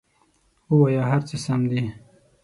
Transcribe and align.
ووایه 0.71 1.03
هر 1.11 1.21
څه 1.27 1.35
سم 1.45 1.61
دي! 1.71 1.81